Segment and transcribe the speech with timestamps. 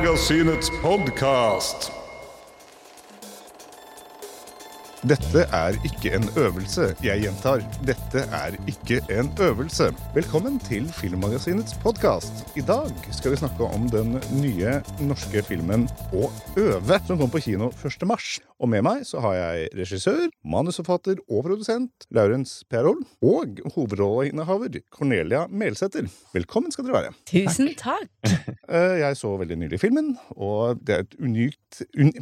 [0.00, 1.90] Filmmagasinets podkast.
[5.04, 6.86] Dette er ikke en øvelse.
[7.04, 9.90] Jeg gjentar, dette er ikke en øvelse.
[10.14, 12.46] Velkommen til Filmmagasinets podkast.
[12.56, 15.84] I dag skal vi snakke om den nye norske filmen
[16.16, 18.08] Å øve, som kom på kino 1.
[18.08, 18.38] mars.
[18.60, 25.46] Og med meg så har jeg regissør, manusforfatter og produsent Laurens Perholm og hovedrolleinnehaver Cornelia
[25.48, 26.10] Melsæter.
[26.34, 27.14] Velkommen skal dere være.
[27.30, 28.10] Tusen takk.
[28.70, 32.12] Eh, Jeg så veldig nylig filmen, og det er et unikt un,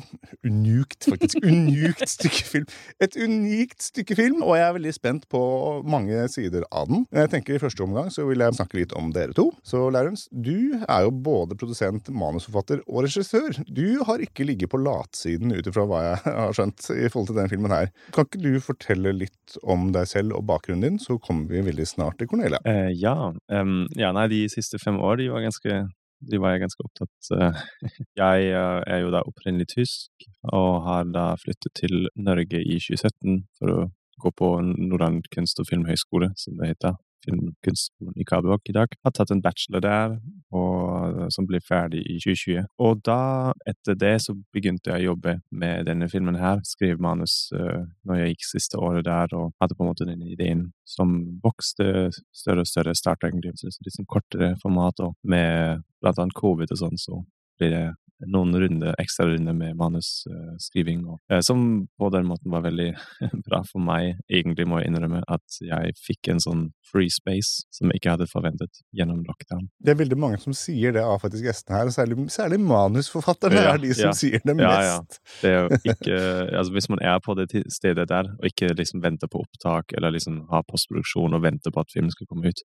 [0.49, 1.43] Unikt, faktisk.
[1.45, 2.71] Unikt stykke film.
[3.05, 5.43] Et unikt stykke film, og jeg er veldig spent på
[5.85, 7.05] mange sider av den.
[7.13, 9.51] Jeg tenker I første omgang så vil jeg snakke litt om dere to.
[9.61, 13.61] Så Laurens, du er jo både produsent, manusforfatter og regissør.
[13.69, 17.39] Du har ikke ligget på latsiden ut ifra hva jeg har skjønt i forhold til
[17.39, 17.93] denne filmen her.
[18.15, 21.87] Kan ikke du fortelle litt om deg selv og bakgrunnen din, så kommer vi veldig
[21.89, 22.61] snart til Cornelia.
[22.69, 23.33] Eh, ja.
[23.53, 25.81] Um, ja, nei, de siste fem år de var ganske
[26.29, 27.59] de var jeg ganske opptatt eh,
[28.23, 33.45] Jeg eh, er jo da opprinnelig tysk, og har da flyttet til Norge i 2017
[33.59, 33.85] for å
[34.19, 36.99] gå på Nordland kunst- og filmhøgskole, som det heter.
[37.25, 38.95] Filmkunstskolen i Kabelvåg i dag.
[39.05, 40.17] Har tatt en bachelor der,
[40.55, 42.67] og, som blir ferdig i 2020.
[42.85, 43.21] Og da,
[43.69, 46.63] etter det, så begynte jeg å jobbe med denne filmen her.
[46.67, 50.25] Skrev manus uh, når jeg gikk siste året der, og hadde på en måte den
[50.27, 52.97] ideen som vokste større og større.
[52.99, 57.23] Starta egentlig litt sånn kortere format, og med blant annet covid og sånn, så
[57.59, 57.87] blir det
[58.27, 62.89] noen runde, ekstra runder med manusskriving, uh, eh, som på den måten var veldig
[63.47, 64.19] bra for meg.
[64.31, 68.29] Egentlig må jeg innrømme at jeg fikk en sånn free space som jeg ikke hadde
[68.31, 69.69] forventet gjennom lockdown.
[69.85, 73.63] Det er veldig mange som sier det av faktisk gjestene her, og særlig, særlig manusforfatterne
[73.63, 74.15] Ja, er de som ja.
[74.17, 74.99] sier det Ja, ja.
[75.43, 75.55] Det
[75.93, 76.19] ikke,
[76.59, 80.15] altså Hvis man er på det stedet der, og ikke liksom venter på opptak, eller
[80.17, 82.65] liksom har postproduksjon og venter på at filmen skal komme ut,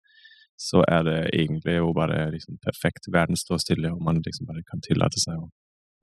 [0.62, 3.10] så er det egentlig jo bare liksom perfekt.
[3.14, 5.48] Verden står stille, og man liksom bare kan tillate seg å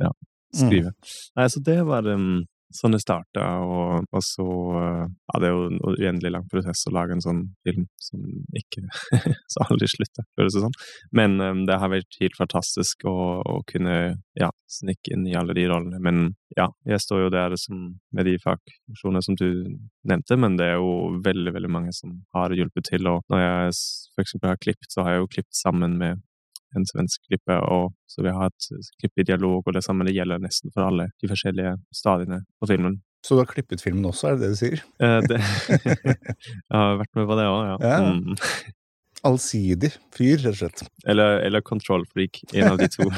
[0.03, 0.11] ja,
[0.55, 0.95] skrive.
[1.39, 2.43] Nei, så det var um,
[2.75, 6.93] sånn det starta, og, og så Ja, det er jo en uendelig lang prosess å
[6.95, 8.25] lage en sånn film som
[8.57, 8.85] ikke
[9.53, 10.77] Så aldri slutter, føles det sånn.
[11.17, 13.97] Men um, det har vært helt fantastisk å, å kunne
[14.39, 16.01] ja, snikke inn i alle de rollene.
[16.05, 19.49] Men ja, jeg står jo der som, med de fagfunksjonene som du
[20.09, 23.09] nevnte, men det er jo veldig, veldig mange som har hjulpet til.
[23.11, 23.77] Og når jeg
[24.17, 24.39] f.eks.
[24.45, 26.23] har klippet, så har jeg jo klippet sammen med
[26.77, 28.71] en svensk klippe, og så vi har hatt
[29.01, 32.71] klipp i dialog, og det samme det gjelder nesten for alle de forskjellige stadiene på
[32.71, 32.99] filmen.
[33.27, 34.83] Så du har klippet filmen også, er det det du sier?
[35.03, 35.39] Eh, det,
[36.15, 37.79] jeg har vært med på det òg, ja.
[37.83, 38.13] Ja.
[38.15, 38.77] Mm.
[39.27, 40.83] Allsidig fyr, rett og slett.
[41.11, 42.39] Eller, eller kontrollfreak.
[42.55, 43.09] En av de to.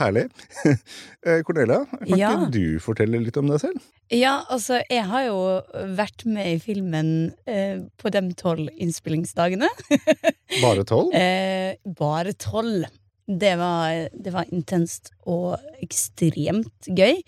[0.00, 0.26] Herlig.
[1.24, 2.30] Eh, Cornelia, kan Ja.
[2.36, 3.78] ikke du fortelle litt om deg selv?
[4.12, 5.38] Ja, altså, jeg har jo
[5.96, 7.08] vært med i filmen
[7.48, 9.70] eh, på de tolv innspillingsdagene.
[10.60, 11.16] Bare tolv?
[11.16, 12.84] Eh, bare tolv.
[13.24, 17.22] Det var, det var intenst og ekstremt gøy.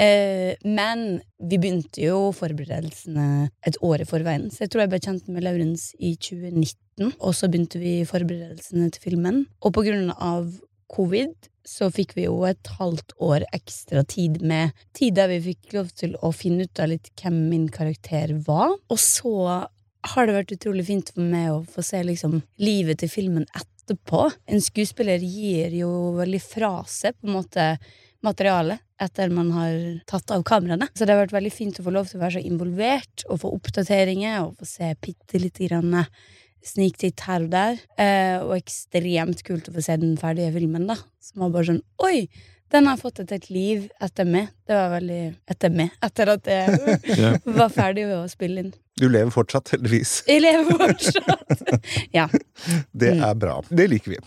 [0.00, 5.02] Eh, men vi begynte jo forberedelsene et år i forveien, så jeg tror jeg ble
[5.06, 7.14] kjent med Laurens i 2019.
[7.20, 9.44] Og så begynte vi forberedelsene til filmen.
[9.62, 10.48] Og på grunn av
[10.94, 11.34] covid
[11.66, 15.88] så fikk vi jo et halvt år ekstra tid med tid der vi fikk lov
[15.96, 18.76] til å finne ut av litt hvem min karakter var.
[18.92, 19.64] Og så
[20.04, 24.26] har det vært utrolig fint for meg å få se liksom livet til filmen etterpå.
[24.50, 27.68] En skuespiller gir jo veldig fra seg på en måte
[28.24, 29.74] materialet etter man har
[30.08, 30.88] tatt av kameraene.
[30.94, 33.42] Så det har vært veldig fint å få lov til å være så involvert og
[33.42, 36.04] få oppdateringer og få se bitte lite grann
[36.64, 37.78] sniktitt her og der.
[38.00, 40.98] Eh, og ekstremt kult å få se den ferdige filmen, da.
[41.22, 42.26] Som var bare sånn Oi!
[42.74, 44.48] Den har fått et helt liv etter meg.
[44.66, 45.20] Det var veldig
[45.54, 45.92] etter meg.
[46.02, 47.30] Etter at jeg Ja.
[47.46, 48.72] var ferdig med å spille inn.
[48.98, 50.16] Du lever fortsatt, heldigvis.
[50.30, 51.80] Jeg lever fortsatt!
[52.18, 52.28] ja.
[52.94, 53.24] Det Mm.
[53.30, 53.56] er bra.
[53.70, 54.20] Det liker vi.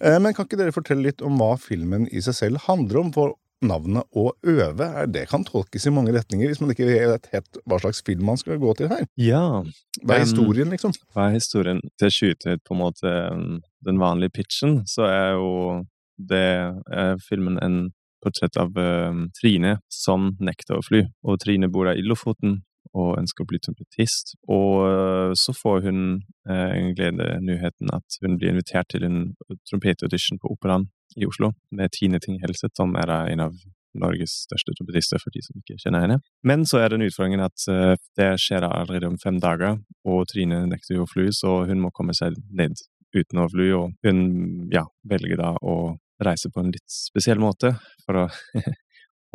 [0.00, 3.12] Eh, Men kan ikke dere fortelle litt om hva filmen i seg selv handler om?
[3.14, 3.34] For
[3.66, 7.56] navnet Å øve, er- det kan tolkes i mange retninger hvis man ikke vet helt
[7.66, 9.06] hva slags film man skal gå til her.
[9.16, 9.62] Ja,
[10.04, 10.92] Hva er historien, liksom?
[11.14, 11.80] hva er historien?
[11.98, 16.46] Til å skyte ut på en måte um, den vanlige pitchen, så er jo det
[16.92, 17.90] er filmen en
[18.24, 21.04] portrett av um, Trine som nekter å fly.
[21.26, 22.62] Og Trine bor i Lofoten
[22.96, 24.34] og ønsker å bli trompetist.
[24.48, 26.02] Og uh, så får hun
[26.46, 29.22] en gledenyheten at hun blir invitert til en
[29.68, 33.56] trompetaudition på Operaen i Oslo med Tine Ting Helseth, som er en av
[33.96, 36.18] Norges største trompetister, for de som ikke kjenner henne.
[36.46, 40.64] Men så er den utfordringen at uh, det skjer allerede om fem dager, og Trine
[40.70, 42.76] nekter å fly, så hun må komme seg ned
[43.16, 47.74] uten å fly, og hun ja, velger da å reise på en litt spesiell måte
[48.04, 48.26] for å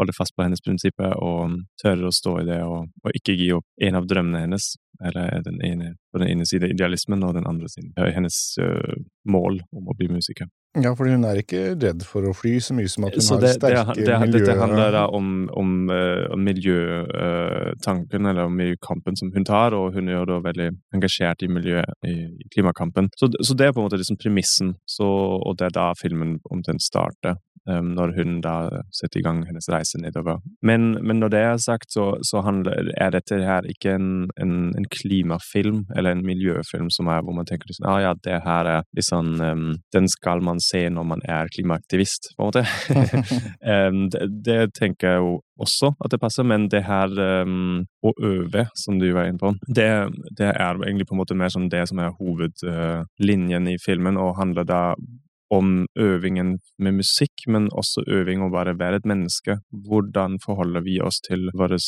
[0.01, 3.51] holde fast på hennes prinsipper og tørre å stå i det og, og ikke gi
[3.53, 4.73] opp en av drømmene hennes.
[5.01, 9.57] Eller den ene, på den ene side idealismen, og den andre siden hennes uh, mål
[9.73, 10.45] om å bli musiker.
[10.79, 13.35] Ja, for hun er ikke redd for å fly så mye som at hun Så
[13.35, 14.39] har det, det, sterke det, miljø...
[14.39, 15.27] dette handler da om,
[15.59, 20.39] om, eh, om miljøtanken, eller om miljøkampen som hun tar, og hun er jo da
[20.47, 23.11] veldig engasjert i miljøet, i, i klimakampen.
[23.19, 25.09] Så, så det er på en måte liksom premissen, så,
[25.43, 27.35] og det er da filmen omtrent starter.
[27.69, 28.55] Um, når hun da
[28.89, 30.39] setter i gang hennes reise nedover.
[30.65, 34.07] Men, men når det er sagt, så, så handler, er dette her ikke en,
[34.41, 38.39] en, en, klimafilm eller en miljøfilm som er hvor man tenker liksom, ah, ja, det
[38.47, 42.63] her er liksom um, Den skal man se når man er klimaaktivist, på en måte.
[44.13, 47.13] det, det, tenker jeg jo også at det passer, men det her
[47.45, 49.89] um, å øve, som du var inne på, det,
[50.37, 54.37] det, er egentlig på en måte mer som det som er hovedlinjen i filmen, og
[54.39, 54.81] handler da
[55.51, 59.57] om øvingen med musikk, men også øving å bare være et menneske.
[59.87, 61.79] Hvordan forholder vi oss til våre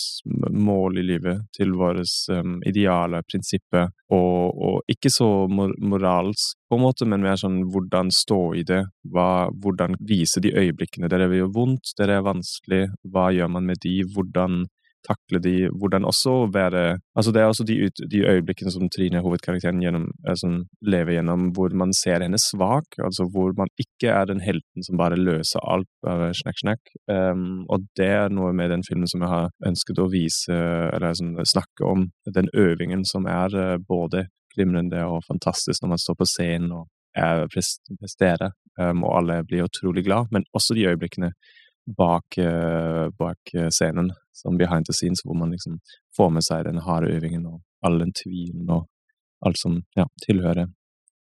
[0.52, 2.04] mål i livet, til våre
[2.36, 8.12] um, idealer, prinsipper, og, og, ikke så moralsk på en måte, men mer sånn hvordan
[8.14, 8.84] stå i det,
[9.14, 11.10] hva, hvordan vise de øyeblikkene?
[11.12, 12.84] Der det gjør vondt, der det er vanskelig,
[13.14, 14.66] hva gjør man med de, hvordan
[15.08, 16.84] takle de, hvordan også være
[17.16, 17.76] Altså, det er også de,
[18.12, 20.50] de øyeblikkene som Trine, hovedkarakteren, gjennom, altså,
[20.82, 24.98] lever gjennom, hvor man ser henne svak, altså hvor man ikke er den helten som
[24.98, 26.94] bare løser alt, bare snakk, snakk.
[27.12, 30.58] Um, og det er noe med den filmen som jeg har ønsket å vise,
[30.94, 36.02] eller sånn, snakke om, den øvingen som er uh, både glimrende og fantastisk når man
[36.02, 40.88] står på scenen og er presterer, um, og alle blir utrolig glad, men også de
[40.90, 41.34] øyeblikkene
[41.86, 45.80] bak, uh, bak scenen som behind the scenes, hvor man liksom
[46.18, 48.88] får med seg den harde øvingen og all den tvilen og
[49.46, 50.70] alt som ja, tilhører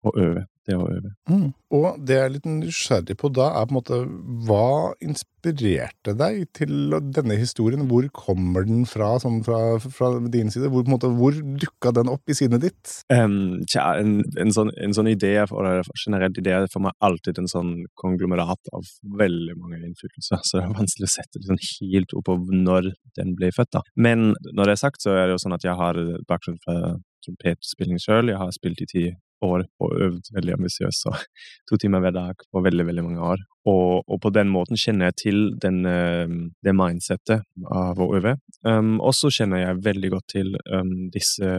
[0.04, 0.46] å øve.
[0.70, 1.10] Det å øve.
[1.30, 1.48] Mm.
[1.74, 3.98] Og det jeg er litt nysgjerrig på da, er på en måte
[4.46, 7.84] hva inspirerte deg til denne historien?
[7.90, 10.70] Hvor kommer den fra, sånn fra, fra din side?
[10.70, 12.94] Hvor, på en måte, hvor dukka den opp i sinnet ditt?
[13.12, 17.42] Um, tja, en, en, sånn, en, sånn, idé, eller generelt idé, er for meg alltid
[17.42, 18.90] en sånn konglomerat av
[19.20, 21.62] veldig mange innflytelser, så det er vanskelig å sette liksom
[21.92, 23.72] helt opp på når den ble født.
[23.78, 23.86] da.
[23.94, 25.98] Men når det er sagt, så er det jo sånn at jeg har
[26.30, 28.32] bakgrunn fra trompetspilling sjøl.
[28.32, 29.04] Jeg har spilt i ti
[29.46, 31.08] år og øvd veldig ambisiøst.
[31.70, 33.42] To timer hver dag på veldig veldig mange år.
[33.68, 38.38] Og, og, på den måten kjenner jeg til den, ehm, det mindsettet av å øve.
[38.64, 41.50] Um, og så kjenner jeg veldig godt til um, disse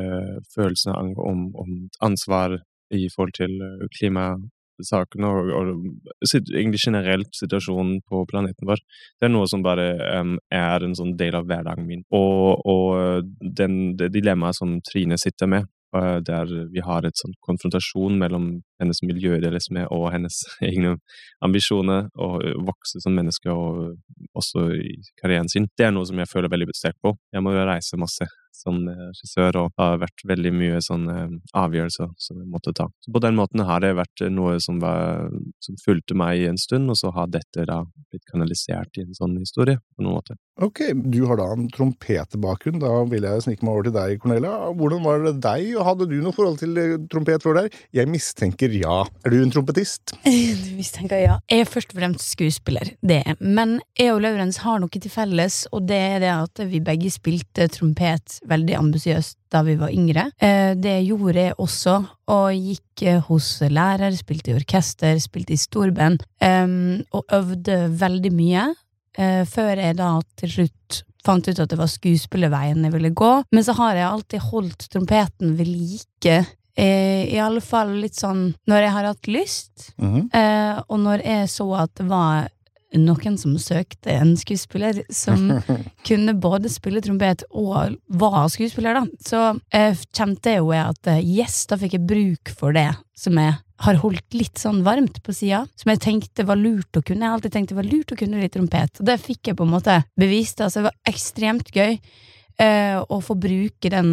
[0.56, 2.58] følelsene om, om, ansvar
[2.92, 8.82] i forhold til eh, klimasakene og, og egentlig generelt situasjonen på planeten vår.
[9.22, 12.02] Det er noe som bare um, er en sånn del av hverdagen min.
[12.18, 13.30] Og, og
[13.62, 18.46] den, det dilemmaet som Trine sitter med, der vi har et sånn konfrontasjon mellom
[18.82, 20.96] hennes miljøidealisme og hennes egne
[21.44, 23.98] ambisjoner, og vokse som menneske og
[24.38, 25.68] også i karrieren sin.
[25.78, 27.16] Det er noe som jeg føler veldig sterkt på.
[27.34, 31.16] Jeg må jo reise masse som regissør, og har vært veldig mye sånne
[31.58, 32.88] avgjørelser som jeg måtte ta.
[33.04, 35.32] Så på den måten har det vært noe som, var,
[35.64, 39.18] som fulgte meg i en stund, og så har dette da blitt kanalisert i en
[39.18, 40.38] sånn historie på noen måte.
[40.62, 42.82] Ok, du har da en trompetbakgrunn.
[42.84, 44.70] Da vil jeg snike meg over til deg, Cornelia.
[44.78, 45.72] Hvordan var det deg?
[45.82, 47.78] Hadde du noe forhold til eh, trompet før der?
[47.98, 49.00] Jeg mistenker ja.
[49.26, 50.14] Er du en trompetist?
[50.62, 51.40] Du mistenker ja.
[51.50, 53.24] Jeg er først og fremst skuespiller, det.
[53.42, 57.10] Men jeg og Laurens har noe til felles, og det er det at vi begge
[57.14, 60.30] spilte trompet veldig ambisiøst da vi var yngre.
[60.38, 61.98] Eh, det gjorde jeg også,
[62.32, 68.70] og gikk eh, hos lærer, spilte i orkester, spilte i storband, og øvde veldig mye.
[69.18, 73.34] Eh, før jeg da til slutt fant ut at det var skuespillerveien jeg ville gå.
[73.52, 76.40] Men så har jeg alltid holdt trompeten ved like.
[76.76, 80.26] Eh, I alle fall litt sånn når jeg har hatt lyst, mm -hmm.
[80.34, 82.50] eh, og når jeg så at det var
[82.94, 85.62] noen som søkte en skuespiller som
[86.08, 89.06] kunne både spille trompet og var skuespiller, da.
[89.20, 93.38] Så eh, kjente jeg jo at eh, yes, da fikk jeg bruk for det som
[93.40, 97.24] jeg har holdt litt sånn varmt på sida, som jeg tenkte var lurt å kunne.
[97.24, 99.58] Jeg har alltid tenkt det var lurt å kunne litt trompet, og det fikk jeg
[99.58, 100.62] på en måte bevist.
[100.62, 104.12] Altså, det var ekstremt gøy eh, å få bruke den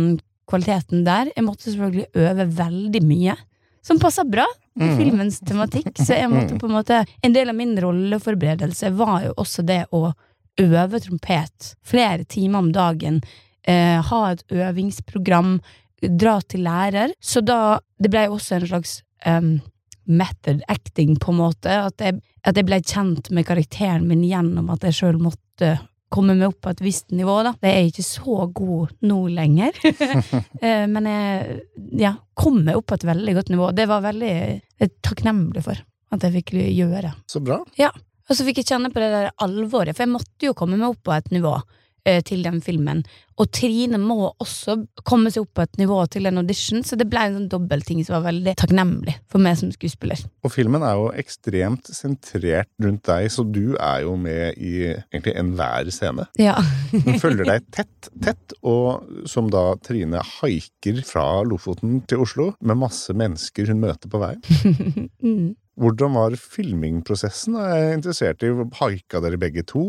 [0.48, 1.32] kvaliteten der.
[1.34, 3.34] Jeg måtte selvfølgelig øve veldig mye,
[3.84, 4.46] som passa bra
[4.78, 4.94] i mm.
[4.98, 9.34] filmens tematikk, så jeg måtte på en måte En del av min rolleforberedelse var jo
[9.40, 10.08] også det å
[10.58, 13.20] øve trompet flere timer om dagen,
[13.62, 15.58] eh, ha et øvingsprogram,
[15.98, 17.12] dra til lærer.
[17.20, 19.58] Så da Det blei også en slags um,
[20.08, 21.74] method acting, på en måte.
[21.90, 25.76] At jeg, at jeg ble kjent med karakteren min gjennom at jeg sjøl måtte
[26.08, 27.52] komme meg opp på et visst nivå, da.
[27.60, 29.76] Det er ikke så god nå lenger.
[30.58, 31.58] Eh, men jeg
[32.00, 33.68] ja, kom meg opp på et veldig godt nivå.
[33.76, 35.78] Det var veldig jeg takknemlig for
[36.14, 37.12] at jeg fikk gjøre.
[37.30, 37.60] Så bra.
[37.78, 37.92] Ja.
[38.28, 40.90] Og så fikk jeg kjenne på det der alvoret, for jeg måtte jo komme meg
[40.90, 41.54] opp på et nivå.
[42.08, 43.04] Eh, til den filmen.
[43.38, 44.74] Og Trine må også
[45.06, 48.00] komme seg opp på et nivå til en audition, så det ble en sånn dobbeltting
[48.06, 50.24] som var veldig takknemlig for meg som skuespiller.
[50.42, 55.36] Og filmen er jo ekstremt sentrert rundt deg, så du er jo med i egentlig
[55.38, 56.26] enhver scene.
[56.40, 56.56] Ja.
[56.90, 62.82] Hun følger deg tett, tett, og som da Trine haiker fra Lofoten til Oslo med
[62.82, 64.42] masse mennesker hun møter på veien.
[65.22, 65.54] mm.
[65.78, 67.54] Hvordan var filmingprosessen?
[67.58, 69.82] Jeg er interessert i Haika dere begge to?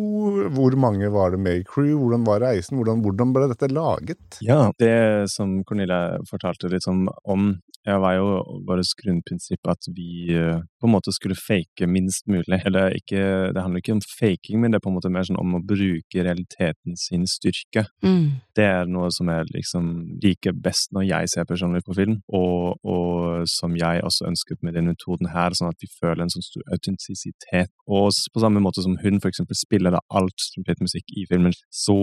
[0.53, 1.95] Hvor mange var det med i crew?
[1.97, 2.77] Hvordan var reisen?
[2.77, 4.39] Hvordan, hvordan ble dette laget?
[4.45, 7.49] Ja, det som Cornelia fortalte litt om, om
[7.87, 8.27] jeg var jo
[8.67, 12.59] vårt grunnprinsipp at vi uh, på en måte skulle fake minst mulig.
[12.67, 15.39] Eller ikke, det handler ikke om faking, men det er på en måte mer sånn
[15.39, 17.85] om å bruke realiteten sin styrke.
[18.05, 18.39] Mm.
[18.55, 19.89] Det er noe som jeg liksom
[20.23, 24.75] liker best når jeg ser personlig på film, og, og som jeg også ønsket med
[24.77, 27.71] den metoden her, sånn at vi føler en sånn stor autentisitet.
[27.89, 31.95] Og på samme måte som hun for eksempel spiller da alt trompetmusikk i filmen, så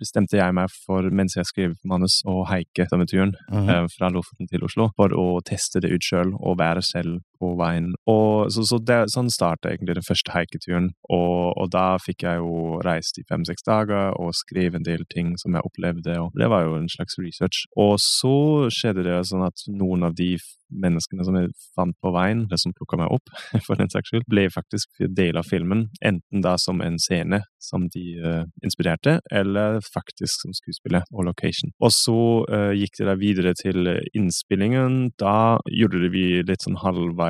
[0.00, 4.10] bestemte jeg meg for, mens jeg skrev manus, å haike denne turen mm uh, fra
[4.12, 7.90] Lofoten til Oslo, for å teste det ut sjøl og være selv på veien.
[8.10, 12.42] Og, så, så det, sånn starta egentlig den første haiketuren, og, og, da fikk jeg
[12.42, 16.50] jo reist i fem-seks dager og skrev en del ting som jeg opplevde, og det
[16.52, 17.64] var jo en slags research.
[17.80, 18.36] Og så
[18.74, 20.34] skjedde det sånn at noen av de
[20.70, 23.32] menneskene som jeg fant på veien, det som plukka meg opp,
[23.66, 25.88] for den saks skyld, ble faktisk del av filmen.
[26.06, 31.74] Enten da som en scene som de uh, inspirerte, eller faktisk som skuespiller og location.
[31.82, 35.16] Og så uh, gikk det da videre til innspillingen.
[35.20, 37.29] Da gjorde vi litt sånn halvveis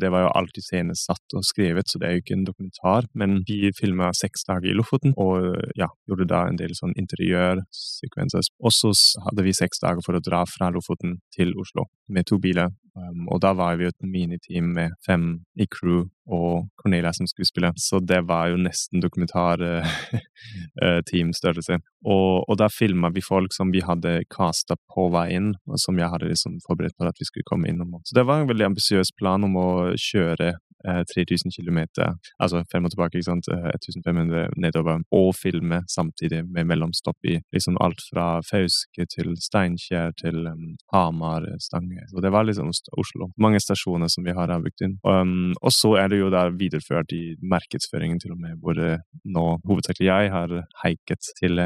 [0.00, 3.08] Det var jo alltid iscenesatt og skrevet, så det er jo ikke en dokumentar.
[3.14, 8.50] Men vi filma seks dager i Lofoten, og ja, gjorde da en del sånn interiørsekvenser.
[8.64, 8.94] Og så
[9.28, 13.26] hadde vi seks dager for å dra fra Lofoten til Oslo med to biler Um,
[13.26, 17.72] og da var vi jo et miniteam med fem i crew og Cornelia som skuespiller,
[17.76, 21.74] så det var jo nesten dokumentarteamstørrelse.
[21.74, 25.98] Uh, og, og da filma vi folk som vi hadde casta på veien, og som
[25.98, 28.00] jeg hadde liksom forberedt på at vi skulle komme innom.
[28.04, 30.48] Så det var en veldig ambisiøs plan om å kjøre
[30.84, 31.80] 3000 eh, km,
[32.38, 37.38] altså frem og tilbake, ikke sant, 1500 eh, nedover, og filme samtidig med mellomstopp i
[37.54, 42.04] liksom alt fra Fauske til Steinkjer til um, Hamar, Stange.
[42.10, 43.30] Så det var liksom Oslo.
[43.40, 44.96] Mange stasjoner som vi har bygd inn.
[45.04, 48.78] Um, og så er det jo der videreført i markedsføringen til og med, hvor
[49.24, 51.60] nå hovedsakelig jeg har haiket til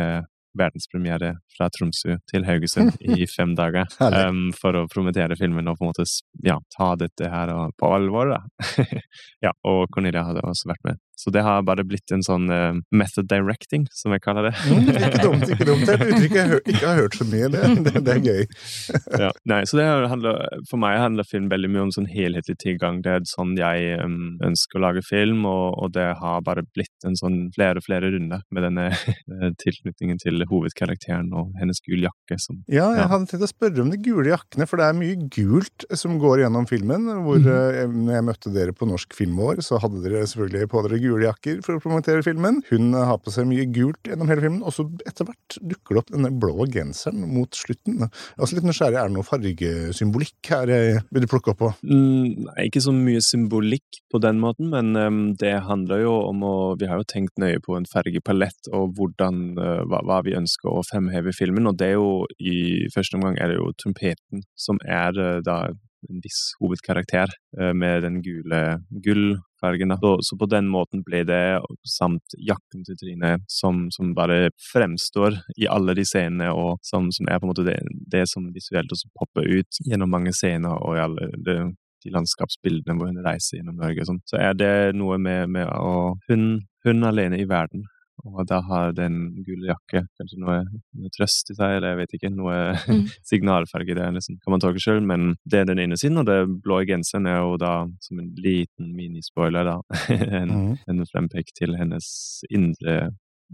[0.58, 5.86] verdenspremiere fra Tromsø til Haugesund i fem dager um, for å promotere filmen og på
[5.86, 6.08] en måte
[6.44, 8.34] ja, ta dette her på alvor.
[8.34, 8.68] da.
[9.46, 11.02] ja, og Cornelia hadde også vært med.
[11.18, 14.52] Så det har bare blitt en sånn uh, method directing, som jeg kaller det.
[14.70, 15.82] mm, ikke dumt, ikke dumt.
[15.82, 17.48] Det er et uttrykk jeg ikke har hørt så mye.
[17.50, 18.44] Det, det, det er gøy.
[19.24, 20.38] ja, nei, så det handler,
[20.70, 23.00] For meg handler film veldig mye om sånn helhetlig tilgang.
[23.02, 27.08] Det er sånn jeg um, ønsker å lage film, og, og, det har bare blitt
[27.08, 28.86] en sånn flere og flere runder med denne
[29.64, 32.38] tilknytningen til hovedkarakteren og hennes gule jakke.
[32.38, 33.08] Som, ja, jeg ja.
[33.10, 36.44] hadde tenkt å spørre om de gule jakkene, for det er mye gult som går
[36.44, 37.10] gjennom filmen.
[37.26, 37.50] hvor mm.
[37.50, 41.07] uh, når jeg møtte dere på Norsk Filmår, så hadde dere selvfølgelig på dere gule
[41.08, 42.60] jakker for å promotere filmen.
[42.68, 46.02] Hun har på seg mye gult gjennom hele filmen, og så etter hvert dukker det
[46.02, 48.04] opp denne blå genseren mot slutten.
[48.04, 50.74] Jeg er litt nysgjerrig, er det noe fargesymbolikk her
[51.14, 51.72] vil plukke opp på?
[51.88, 56.54] Mm, ikke så mye symbolikk på den måten, men um, det handler jo om å
[56.78, 60.70] Vi har jo tenkt nøye på en fargepalett og hvordan, uh, hva, hva, vi ønsker
[60.70, 64.44] å fremheve i filmen, og det er jo i første omgang er det jo trompeten
[64.58, 65.60] som er uh, da
[66.08, 68.60] en viss hovedkarakter uh, med den gule
[69.04, 69.96] gullfargen.
[70.22, 75.68] Så, på den måten ble det, samt jakken til Trine, som, som bare fremstår i
[75.70, 79.10] alle de scenene, og som, som, er på en måte det, det som visuelt også
[79.18, 81.60] popper ut gjennom mange scener og i alle det,
[82.04, 84.06] de landskapsbildene hvor hun reiser gjennom Norge.
[84.06, 84.22] Sånn.
[84.28, 86.50] Så er det noe med, med å hun,
[86.86, 87.86] hun alene i verden
[88.24, 90.58] og da har den gule jakke kanskje noe,
[90.98, 93.04] noe, trøst i seg, eller jeg vet ikke, noe mm.
[93.30, 93.96] signalfarge.
[93.98, 96.80] Det liksom, kan man tolke sjøl, men det er den ene siden, og det blå
[96.88, 97.72] genseren er jo da
[98.04, 99.78] som en liten minispoiler, da.
[100.42, 100.74] en, mm.
[100.90, 102.10] en frempek til hennes
[102.50, 102.98] indre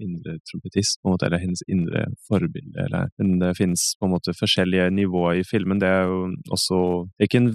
[0.01, 2.87] indre trompetist, på en måte, eller hennes indre forbilde.
[2.87, 5.81] Eller, men det finnes på en måte forskjellige nivåer i filmen.
[5.83, 6.21] Det er jo
[6.55, 6.81] også
[7.25, 7.51] ikke en,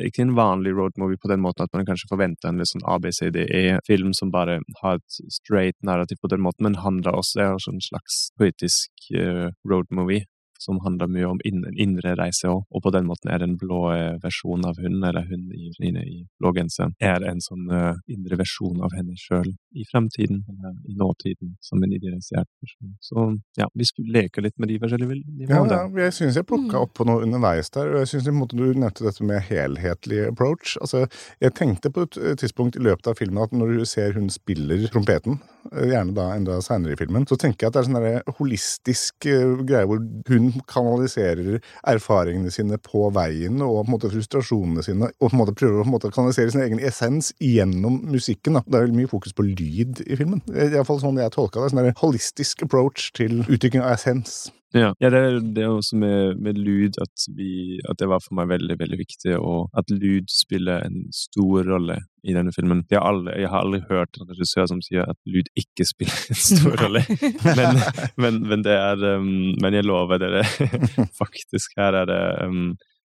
[0.00, 4.14] ikke en vanlig roadmovie på den måten at man kanskje forventer en litt sånn ABCDE-film
[4.16, 8.28] som bare har et straight narrativ på den måten, men handler også om en slags
[8.38, 10.26] poetisk uh, roadmovie
[10.60, 12.64] som handler mye om en indre reise òg.
[12.70, 16.20] Og på den måten er den blå eh, versjonen av hun, eller hun i, i
[16.40, 20.96] blå genser, er en sånn uh, indre versjon av henne sjøl i fremtiden, eller i
[20.98, 22.94] nåtiden, som en idealisert person.
[23.04, 23.26] Så
[23.58, 25.50] ja, vi leker litt med de forskjellige nivåene.
[25.50, 26.82] Ja, ja, jeg syns jeg plukka mm.
[26.82, 30.76] opp på noe underveis der, og jeg syns du nevnte dette med helhetlig approach.
[30.82, 31.06] Altså,
[31.42, 34.86] jeg tenkte på et tidspunkt i løpet av filmen at når du ser hun spiller
[34.92, 37.98] trompeten eh, gjerne da enda seinere i filmen, så tenker jeg at det er sånn
[37.98, 41.60] derre holistisk uh, greie hvor hun kanaliserer
[41.92, 45.80] erfaringene sine på veien, og på en måte frustrasjonene sine, og på en måte prøver
[45.80, 48.58] å på en måte kanalisere sin egen essens gjennom musikken.
[48.58, 48.64] da.
[48.66, 50.44] Det er veldig mye fokus på lyd i filmen.
[50.54, 51.72] Iallfall sånn jeg tolka det.
[51.72, 54.48] Sånn der holistisk approach til utvikling av essens.
[54.72, 55.20] Ja, ja det,
[55.54, 58.98] det er også med, med lyd at, vi, at, det var for meg veldig veldig
[59.00, 62.84] viktig, og at lyd spiller en stor rolle i denne filmen.
[62.90, 66.30] Jeg har aldri, jeg har aldri hørt en regissør som sier at lyd ikke spiller
[66.30, 67.02] en stor rolle,
[67.48, 67.82] men,
[68.20, 70.44] men, men, det er um, Men jeg lover dere,
[71.22, 72.70] faktisk, her er det um,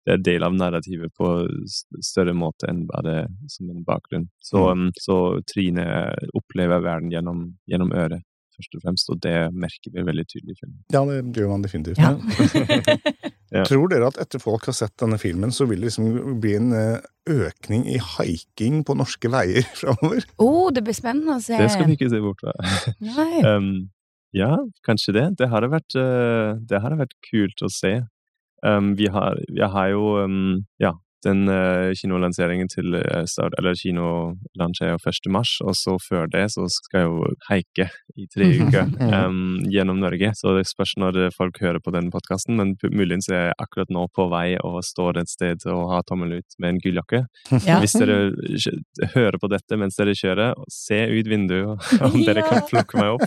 [0.04, 1.28] det er del av narrativet på
[2.04, 4.26] større måte enn bare som en bakgrunn.
[4.36, 4.90] Så, mm.
[5.00, 5.16] så
[5.48, 5.86] Trine
[6.36, 8.20] opplever verden gjennom, gjennom øret
[8.54, 10.78] først og fremst, og det merker vi veldig tydelig i filmen.
[10.94, 12.00] Ja, det gjør man definitivt.
[12.00, 12.14] Ja.
[13.56, 13.64] ja.
[13.68, 16.72] Tror dere at etter folk har sett denne filmen, så vil det liksom bli en
[16.78, 20.26] eh, økning i haiking på norske veier framover?
[20.38, 21.58] Oh, det blir spennende å se.
[21.60, 22.56] Det skal vi ikke se bort fra.
[23.54, 23.70] um,
[24.34, 24.56] ja,
[24.86, 25.28] kanskje det.
[25.42, 27.98] Det hadde vært, uh, det hadde vært kult å se.
[28.64, 33.76] Um, vi har, jeg har jo um, ja, den uh, kinolanseringen til uh, start, eller
[33.78, 35.30] kinolansjer jo 1.
[35.34, 37.88] mars, og så før det så skal jeg jo haike
[38.20, 40.32] i tre uker um, gjennom Norge.
[40.38, 44.06] Så det spørs når folk hører på den podkasten, men muligens er jeg akkurat nå
[44.14, 47.24] på vei og står et sted og har tommel ut med en gul jakke.
[47.64, 47.78] Ja.
[47.80, 48.32] Hvis dere
[49.14, 53.24] hører på dette mens dere kjører, se ut vinduet om dere kan plukke meg opp.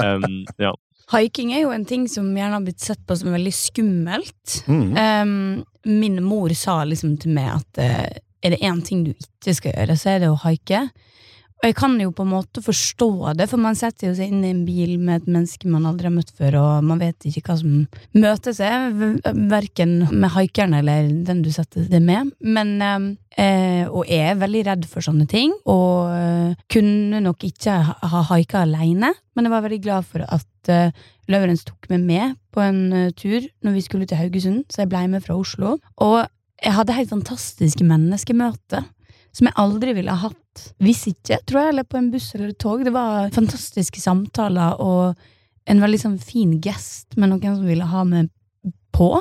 [0.00, 0.72] um, ja.
[1.10, 4.60] Haiking er jo en ting som gjerne har blitt sett på som veldig skummelt.
[4.70, 4.90] Mm.
[4.94, 9.56] Um, min mor sa liksom til meg at uh, er det én ting du ikke
[9.56, 10.84] skal gjøre, så er det å haike.
[11.60, 14.44] Og jeg kan jo på en måte forstå det, for man setter jo seg inn
[14.46, 17.42] i en bil med et menneske man aldri har møtt før, og man vet ikke
[17.44, 17.82] hva som
[18.16, 18.96] møter seg,
[19.50, 22.32] verken med haikeren eller den du setter det med.
[22.40, 22.72] Men,
[23.36, 27.76] eh, og jeg er veldig redd for sånne ting, og eh, kunne nok ikke
[28.08, 30.96] ha haika aleine, men jeg var veldig glad for at eh,
[31.30, 34.90] Løverens tok meg med på en uh, tur når vi skulle til Haugesund, så jeg
[34.90, 35.76] blei med fra Oslo.
[36.02, 36.24] Og
[36.58, 38.88] jeg hadde helt fantastiske menneskemøter
[39.36, 40.49] som jeg aldri ville ha hatt
[40.82, 42.84] hvis ikke, tror jeg, eller på en buss eller et tog.
[42.86, 45.18] Det var fantastiske samtaler og
[45.70, 48.30] en veldig sånn fin gest med noen som ville ha meg
[48.96, 49.12] på.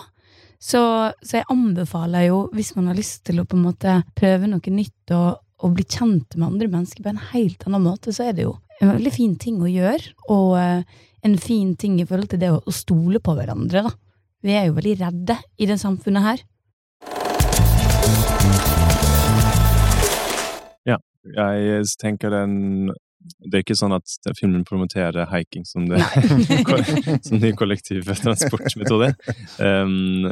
[0.60, 0.82] Så,
[1.24, 4.74] så, jeg anbefaler jo, hvis man har lyst til å på en måte prøve noe
[4.76, 8.36] nytt og, og bli kjent med andre mennesker på en helt annen måte, så er
[8.36, 10.16] det jo en veldig fin ting å gjøre.
[10.32, 13.96] Og uh, en fin ting i forhold til det å, å stole på hverandre, da.
[14.44, 16.44] Vi er jo veldig redde i det samfunnet her.
[21.36, 26.00] Jeg tenker den det er ikke sånn at filmen promoterer hiking som, det,
[27.28, 29.12] som ny kollektivtransportmetode.
[29.60, 30.30] Um,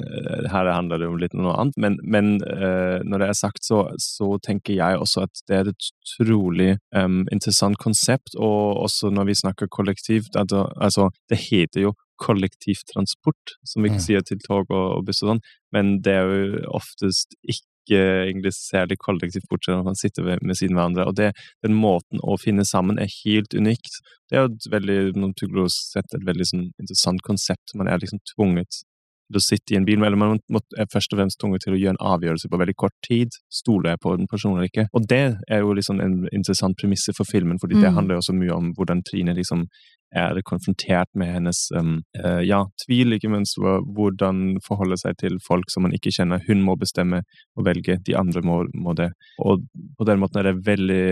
[0.47, 1.77] her handler det om litt noe annet.
[1.83, 5.71] Men, men uh, når det er sagt, så, så, tenker jeg også at det er
[5.73, 8.37] et utrolig um, interessant konsept.
[8.39, 14.23] Og også når vi snakker kollektivt at, altså Det heter jo kollektivtransport, som vi sier
[14.25, 15.41] til tog og, og buss og sånn,
[15.75, 20.27] men det er jo oftest ikke ikke egentlig særlig kollektivt bortsett fra at man sitter
[20.27, 21.07] ved, med siden hverandre.
[21.07, 21.31] Og det,
[21.65, 24.01] den måten å finne sammen er helt unikt.
[24.27, 27.75] Det er jo et veldig sett, et veldig sånn, interessant konsept.
[27.79, 28.83] Man er liksom tvunget
[29.27, 30.37] til å sitte i en bil, eller man
[30.79, 33.35] er først og fremst tvunget til å gjøre en avgjørelse på veldig kort tid.
[33.51, 34.87] Stoler jeg på den personen eller ikke?
[34.95, 37.83] Og det er jo liksom en interessant premisse for filmen, fordi mm.
[37.83, 39.67] det handler jo også mye om hvordan Trine liksom
[40.15, 41.97] er konfrontert med hennes um,
[42.45, 46.43] ja, tvil, ikke minst hvordan forholde seg til folk som man ikke kjenner.
[46.47, 47.23] Hun må bestemme
[47.57, 49.09] og velge, de andre må, må det.
[49.43, 49.65] Og
[49.99, 51.03] på den måten er det veldig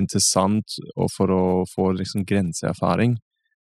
[0.00, 0.78] interessant
[1.14, 3.18] for å få liksom, grenseerfaring.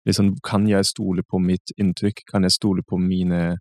[0.08, 2.24] Liksom, kan jeg stole på mitt inntrykk?
[2.30, 3.58] Kan jeg stole på mine,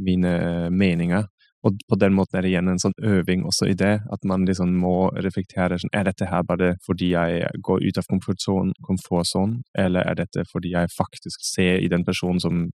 [0.00, 0.34] mine
[0.72, 1.28] meninger?
[1.62, 4.42] Og på den måten er det igjen en sånn øving også i det, at man
[4.48, 10.02] liksom må reflektere sånn, er dette her bare fordi jeg går ut av komfortsonen, eller
[10.10, 12.64] er dette fordi jeg faktisk ser i den personen som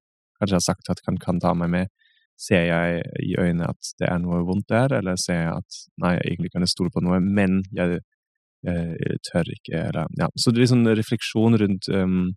[0.40, 1.92] kanskje har sagt at kan, kan ta meg med,
[2.40, 6.14] ser jeg i øynene at det er noe vondt der, eller ser jeg at nei,
[6.16, 8.00] jeg egentlig kan jeg stole på noe, men jeg,
[8.64, 10.30] jeg tør ikke, eller ja.
[10.38, 12.30] Så det er liksom refleksjon rundt, um,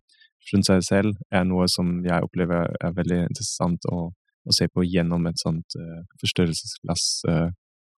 [0.52, 4.10] rundt seg selv er noe som jeg opplever er veldig interessant og
[4.48, 7.48] å se på gjennom et sånt uh, forstørrelsesglass uh,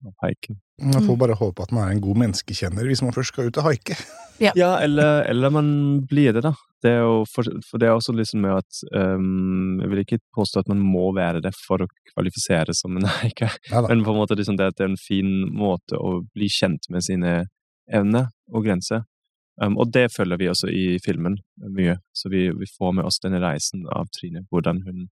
[0.03, 0.59] av haiken.
[0.81, 1.21] Man får mm.
[1.21, 3.97] bare håpe at man er en god menneskekjenner hvis man først skal ut og haike.
[4.41, 5.67] Ja, ja eller, eller, man
[6.09, 6.55] blir det, da.
[6.81, 10.17] Det er jo for, for, det er også liksom med at um, Jeg vil ikke
[10.33, 14.11] påstå at man må være det for å kvalifisere som en haiker, ja, men på
[14.11, 17.35] en måte liksom det at det er en fin måte å bli kjent med sine
[17.93, 19.05] evner og grenser.
[19.61, 21.37] Um, og det følger vi også i filmen
[21.77, 25.05] mye, så vi, vi får med oss denne reisen av Trine, hvordan hun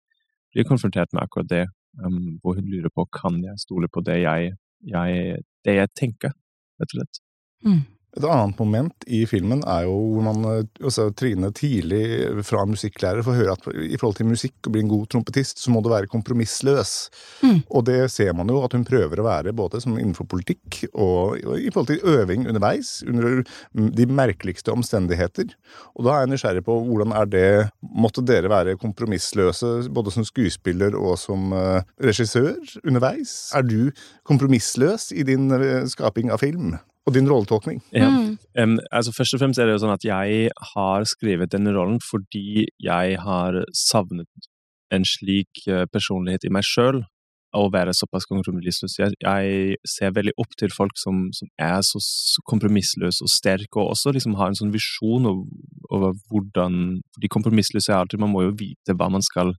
[0.53, 1.65] blir konfrontert med akkurat det,
[2.03, 4.53] um, hvor hun lurer på kan jeg stole på det jeg,
[4.93, 6.35] jeg, det jeg tenker,
[6.79, 7.21] rett og slett.
[7.65, 7.81] Mm.
[8.17, 10.45] Et annet moment i filmen er jo hvor man
[10.81, 14.89] altså, Trine tidlig fra musikklærer får høre at i forhold til musikk og bli en
[14.89, 16.93] god trompetist, så må du være kompromissløs.
[17.45, 17.59] Mm.
[17.69, 21.53] Og det ser man jo at hun prøver å være både innenfor politikk og, og,
[21.61, 23.43] i forhold til øving underveis, under
[23.99, 25.53] de merkeligste omstendigheter.
[25.93, 27.47] Og da er jeg nysgjerrig på hvordan er det
[27.99, 33.49] Måtte dere være kompromissløse både som skuespiller og som uh, regissør underveis?
[33.55, 33.89] Er du
[34.27, 36.77] kompromissløs i din uh, skaping av film?
[37.09, 37.81] Og din rolletolkning.
[37.95, 38.09] Ja.
[38.09, 38.37] Mm.
[38.59, 41.99] Um, altså Først og fremst er det jo sånn at jeg har skrevet denne rollen
[42.05, 44.49] fordi jeg har savnet
[44.93, 47.03] en slik uh, personlighet i meg sjøl.
[47.57, 48.99] Å være såpass kompromissløs.
[48.99, 53.79] Jeg, jeg, ser veldig opp til folk som, som er så, så kompromissløse og sterke,
[53.81, 55.47] og også liksom har en sånn visjon over,
[55.89, 59.55] over hvordan De kompromissløse er alltid Man må jo vite hva man skal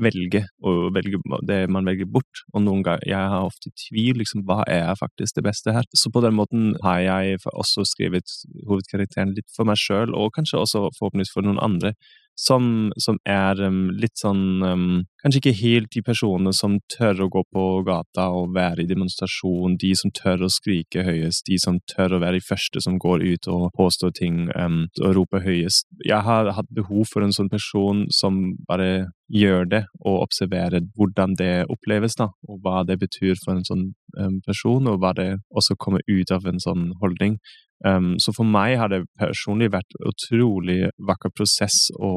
[0.00, 2.42] velge, og velge det man velger bort.
[2.54, 5.86] Og noen ganger jeg har ofte tvil liksom, hva er faktisk det beste her.
[5.96, 8.32] Så på den måten har jeg også skrevet
[8.68, 11.94] hovedkarakteren litt for meg sjøl, og kanskje også forhåpentligvis for noen andre
[12.38, 14.86] som, som er um, litt sånn um,
[15.22, 19.76] Kanskje ikke helt de personene som tør å gå på gata og være i demonstrasjon,
[19.78, 23.22] de som tør å skrike høyest, de som tør å være de første som går
[23.22, 25.86] ut og påstår ting um, og roper høyest.
[26.02, 31.38] Jeg har hatt behov for en sånn person som bare gjør det, og observerer hvordan
[31.38, 35.36] det oppleves, da, og hva det betyr for en sånn um, person, og hva det
[35.54, 37.38] også kommer ut av en sånn holdning.
[37.84, 42.12] Um, så for meg har det personlig vært utrolig vakker prosess å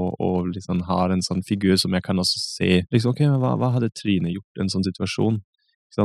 [0.45, 3.93] liksom ha en sånn figur som jeg kan også se liksom, ok, hva, hva hadde
[3.95, 5.43] Trine gjort i en sånn situasjon?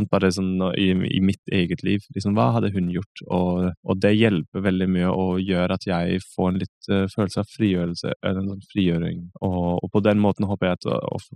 [0.07, 2.05] Bare sånn i, i, mitt eget liv.
[2.15, 3.23] Liksom, hva hadde hun gjort?
[3.27, 7.43] Og, og, det hjelper veldig mye og gjør at jeg får en litt uh, følelse
[7.43, 9.25] av frigjørelse, en sånn frigjøring.
[9.41, 10.87] Og, og, på den måten håper jeg at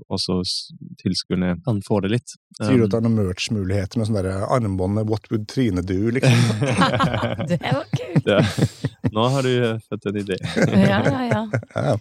[0.06, 0.38] også
[1.02, 2.36] tilskuerne kan få det litt.
[2.60, 6.14] Sier du at det er noen merch-muligheter med sånn armbånd med 'What would Trine do',
[6.14, 6.46] liksom?
[7.50, 8.30] det var kult!
[8.30, 8.38] Ja.
[9.10, 10.38] Nå har du fått en idé.
[10.70, 11.42] ja, ja, ja.
[11.74, 11.98] ja.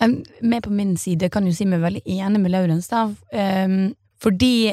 [0.00, 3.06] Um, med på min side kan jo si meg veldig enig med Laurens, da.
[3.32, 4.72] Um, fordi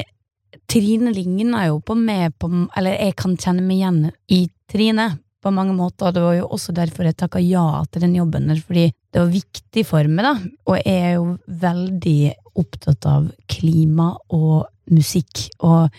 [0.68, 3.98] Trine ligner jo på meg på Eller jeg kan kjenne meg igjen
[4.32, 5.10] i Trine
[5.44, 8.50] på mange måter, og det var jo også derfor jeg takka ja til den jobben,
[8.58, 10.32] fordi det var viktig for meg, da.
[10.66, 11.26] Og jeg er jo
[11.62, 12.20] veldig
[12.58, 15.94] opptatt av klima og musikk, og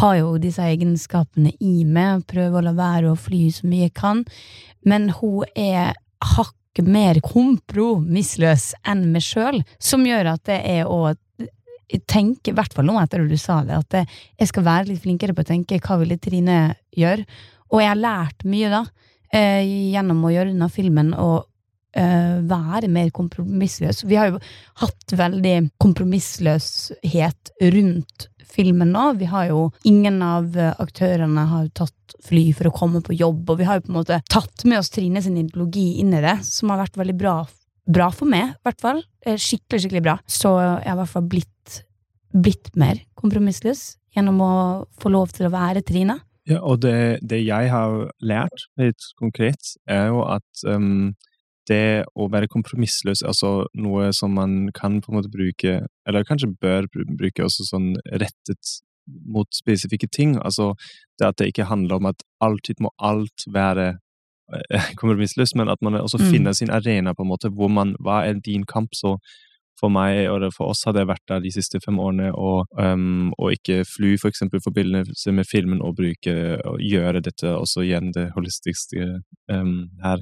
[0.00, 3.96] har jo disse egenskapene i meg, prøver å la være å fly så mye jeg
[4.00, 4.24] kan,
[4.86, 5.92] men hun er
[6.70, 11.14] hakket mer kompromissløs enn meg sjøl, som gjør at det er å
[12.06, 14.06] tenke, i hvert fall nå etter at du sa det, at
[14.38, 17.26] jeg skal være litt flinkere på å tenke hva ville Trine gjøre?
[17.70, 18.84] Og jeg har lært mye da,
[19.32, 21.48] eh, gjennom å gjøre unna filmen, og
[21.94, 24.04] eh, være mer kompromissløs.
[24.06, 24.38] Vi har jo
[24.78, 29.06] hatt veldig kompromissløshet rundt filmen nå.
[29.20, 33.60] Vi har jo Ingen av aktørene har tatt fly for å komme på jobb, og
[33.60, 36.40] vi har jo på en måte tatt med oss Trine sin ideologi inn i det,
[36.46, 37.36] som har vært veldig bra
[37.90, 39.02] bra for meg, i hvert fall.
[39.26, 40.16] Eh, skikkelig, skikkelig bra.
[40.30, 41.80] Så jeg har i hvert fall blitt,
[42.30, 44.52] blitt mer kompromissløs gjennom å
[45.00, 46.20] få lov til å være Trine.
[46.48, 51.12] Ja, og det, det jeg har lært, litt konkret, er jo at um,
[51.68, 56.52] det å være kompromissløs, altså noe som man kan på en måte bruke, eller kanskje
[56.60, 57.92] bør bruke også sånn
[58.22, 60.36] rettet mot spesifikke ting.
[60.38, 60.72] Altså
[61.18, 63.92] det at det ikke handler om at alltid må alt være
[65.00, 66.26] kompromissløs, men at man også mm.
[66.32, 68.94] finner sin arena, på en måte, hvor man Hva er din kamp?
[68.94, 69.18] Så
[69.80, 73.30] for meg og for oss har det vært der de siste fem årene å um,
[73.48, 76.34] ikke fly for eksempel forbindelse med filmen og bruke
[76.68, 79.06] og gjøre dette også igjen det holistiske
[79.48, 80.20] um, her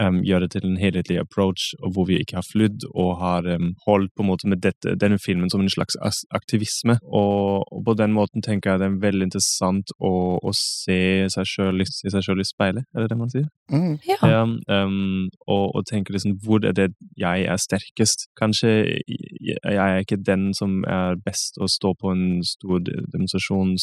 [0.00, 3.48] um, gjøre det til en helhetlig approach, og hvor vi ikke har flydd og har
[3.56, 5.96] um, holdt på en måte med dette, denne filmen som en slags
[6.34, 6.98] aktivisme.
[7.04, 11.48] Og, og, på den måten tenker jeg det er veldig interessant å, å se seg
[11.48, 13.48] sjøl i speilet, er det det man sier?
[13.72, 13.98] Mm.
[14.06, 14.18] Ja.
[14.22, 18.28] ja um, og, og, tenke liksom hvor er det jeg er sterkest?
[18.40, 18.72] Kanskje
[19.04, 23.76] jeg er ikke den som er best å stå på en stor demonstrasjon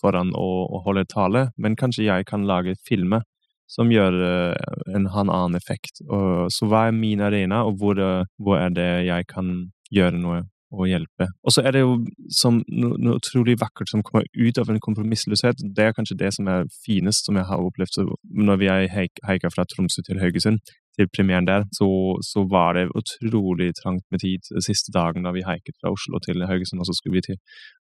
[0.00, 3.24] foran og, og holde tale, men kanskje jeg kan lage filmer
[3.70, 6.02] som gjør uh, en, annen effekt.
[6.54, 7.98] Så hva er min arena, og hvor,
[8.38, 9.56] hvor, er det jeg kan
[9.90, 10.42] gjøre noe
[10.76, 11.28] og hjelpe?
[11.46, 11.98] Og så er det jo
[12.30, 15.62] som noe, utrolig vakkert som kommer ut av en kompromissløshet.
[15.76, 18.00] Det er kanskje det som er finest, som jeg har opplevd
[18.46, 20.62] når vi har heika fra Tromsø til Haugesund.
[20.96, 21.88] Til premieren der, så,
[22.24, 26.44] så, var det utrolig trangt med tid siste dagen da vi haiket fra Oslo til
[26.46, 26.80] Haugesund.
[26.80, 27.38] Og så skulle vi til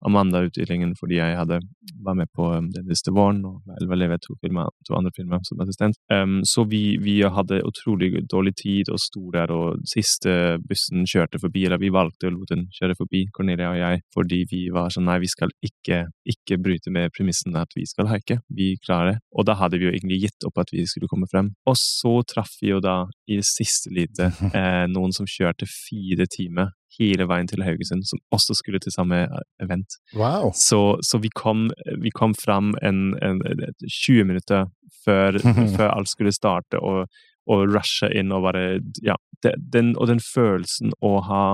[0.08, 1.60] Amanda-utdelingen fordi jeg hadde,
[2.06, 5.44] var med på um, Den siste våren og Elva Leve to, filmer, to andre filmer
[5.48, 6.00] som assistent.
[6.14, 11.40] Um, så vi, vi, hadde utrolig dårlig tid og sto der, og siste bussen kjørte
[11.40, 14.92] forbi, eller vi valgte å la den kjøre forbi, Cornelia og jeg, fordi vi var
[14.94, 18.42] sånn nei, vi skal ikke, ikke bryte med premissen at vi skal haike.
[18.52, 19.18] Vi klarer det.
[19.38, 21.54] Og da hadde vi jo egentlig gitt opp at vi skulle komme frem.
[21.70, 26.28] Og så traff vi jo da i det siste lite eh, noen som kjørte fire
[26.32, 29.98] timer hele veien til Haugesund, som også skulle til samme eh, event.
[30.16, 30.52] Wow.
[30.56, 31.70] Så, så vi, kom,
[32.02, 33.42] vi kom fram en, en,
[33.82, 34.68] 20 minutter
[35.06, 35.40] før,
[35.76, 37.10] før, alt skulle starte, og,
[37.50, 38.66] og rushe inn og bare
[39.04, 41.46] Ja, den, og den følelsen å ha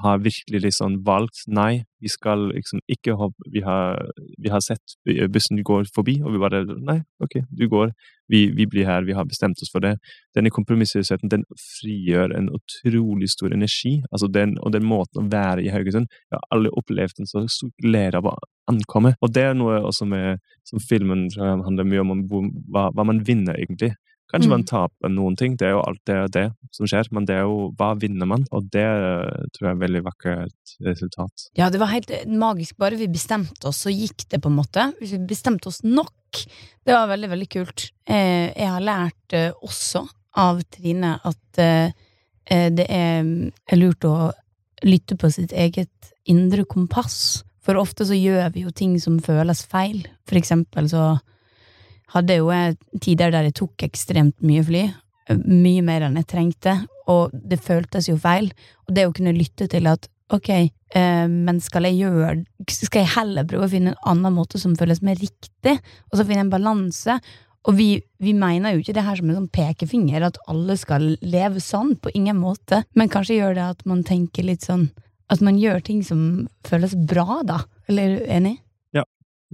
[0.00, 4.00] har virkelig liksom valgt nei, vi skal liksom ikke hoppe vi har,
[4.40, 4.94] vi har sett
[5.32, 7.92] bussen går forbi, og vi bare nei, ok, du går,
[8.32, 9.98] vi, vi blir her, vi har bestemt oss for det.
[10.36, 15.66] Denne kompromissløsheten den frigjør en utrolig stor energi, altså den, og den måten å være
[15.66, 18.36] i Haugesund Jeg har aldri opplevd en så stor glede av å
[18.72, 22.24] ankomme, og det er noe også med, som filmen handler mye om
[22.72, 23.92] hva, hva man vinner, egentlig.
[24.32, 24.52] Kanskje mm.
[24.54, 27.42] man taper noen ting, det er jo alt det, det, som skjer, men det er
[27.44, 28.86] jo hva vinner man, og det
[29.52, 31.46] tror jeg er veldig vakkert resultat.
[31.58, 32.78] Ja, det var helt magisk.
[32.80, 34.88] Bare vi bestemte oss, så gikk det, på en måte.
[35.00, 36.40] Hvis vi bestemte oss nok.
[36.82, 37.90] Det var veldig, veldig kult.
[38.08, 40.06] Eh, jeg har lært eh, også
[40.40, 41.92] av Trine at eh,
[42.72, 44.32] det er lurt å
[44.82, 47.42] lytte på sitt eget indre kompass.
[47.62, 50.00] For ofte så gjør vi jo ting som føles feil.
[50.26, 51.12] For eksempel så
[52.12, 54.86] hadde jo jeg tider der jeg tok ekstremt mye fly.
[55.46, 56.76] Mye mer enn jeg trengte,
[57.10, 58.50] og det føltes jo feil.
[58.88, 62.34] Og det å kunne lytte til at ok, eh, men skal jeg gjøre
[62.72, 65.78] Skal jeg heller prøve å finne en annen måte som føles mer riktig,
[66.10, 67.18] og så finne en balanse?
[67.68, 71.12] Og vi, vi, mener jo ikke det her som en sånn pekefinger, at alle skal
[71.22, 74.90] leve sånn, på ingen måte, men kanskje gjør det at man tenker litt sånn
[75.30, 77.62] At man gjør ting som føles bra, da.
[77.88, 78.56] Eller er du enig?
[78.92, 79.04] Ja,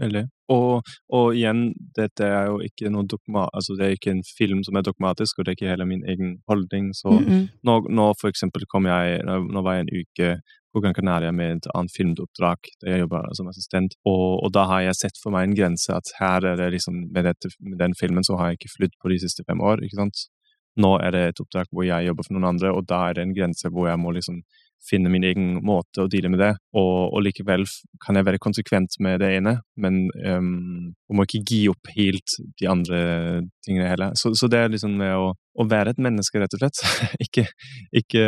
[0.01, 0.25] Veldig.
[0.49, 4.63] Og, og, igjen, dette er jo ikke noe dogma, altså det er ikke en film
[4.65, 6.95] som er dogmatisk, og det er ikke hele min egen holdning.
[6.97, 7.43] Så mm -hmm.
[7.63, 10.41] nå, nå, for eksempel kom jeg, nå var jeg en uke
[10.73, 14.65] på Gran Canaria med et annet filmoppdrag der jeg jobber som assistent, og, og, da
[14.65, 17.79] har jeg sett for meg en grense at her er det liksom, med, dette, med
[17.79, 20.29] den filmen så har jeg ikke flydd på de siste fem år, ikke sant.
[20.79, 23.23] Nå er det et oppdrag hvor jeg jobber for noen andre, og da er det
[23.27, 24.43] en grense hvor jeg må liksom
[24.89, 26.53] finne min egen måte å deale med det.
[26.79, 27.67] Og, og likevel
[28.05, 32.71] kan jeg være konsekvent med det ene, men um, må ikke gi opp helt de
[32.71, 33.01] andre
[33.67, 34.17] tingene heller.
[34.19, 36.83] Så, så det er liksom med å, å, være et menneske, rett og slett.
[37.27, 37.47] ikke,
[38.03, 38.25] ikke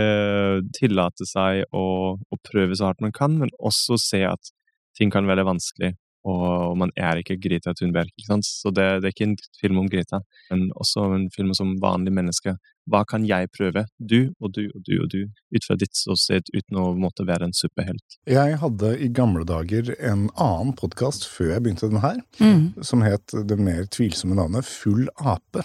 [0.76, 1.86] tillate seg å,
[2.16, 4.54] å prøve så hardt man kan, men også se at
[4.98, 5.94] ting kan være vanskelig
[6.28, 8.10] og man er ikke Greta Thunberg.
[8.12, 8.44] ikke sant?
[8.44, 12.12] Så det, det, er ikke en film om Greta, men også en film som vanlig
[12.12, 12.58] mennesker
[12.90, 13.84] hva kan jeg prøve?
[13.98, 15.20] Du og du og du og du,
[15.54, 18.18] ut fra ditt ståsted, uten å måtte være en superhelt.
[18.28, 22.82] Jeg hadde i gamle dager en annen podkast før jeg begynte den her, mm.
[22.86, 25.64] som het det mer tvilsomme navnet Full ape.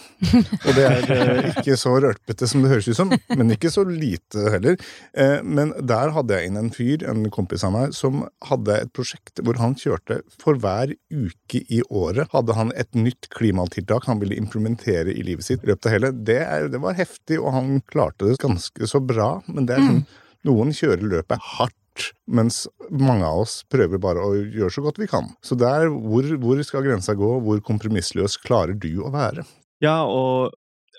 [0.66, 3.86] Og det er eh, ikke så rølpete som det høres ut som, men ikke så
[3.88, 4.78] lite heller.
[5.18, 8.94] Eh, men der hadde jeg inn en fyr, en kompis av meg, som hadde et
[8.96, 14.22] prosjekt hvor han kjørte for hver uke i året hadde han et nytt klimatiltak han
[14.22, 16.12] ville implementere i livet sitt i løpet av hele.
[16.28, 19.42] Det, er, det var heftig heftig, og han klarte det ganske så bra.
[19.48, 20.22] Men det er sånn, mm.
[20.52, 25.08] noen kjører løpet hardt, mens mange av oss prøver bare å gjøre så godt vi
[25.08, 25.32] kan.
[25.42, 27.40] Så der, hvor, hvor skal grensa gå?
[27.46, 29.46] Hvor kompromissløs klarer du å være?
[29.84, 30.52] Ja, og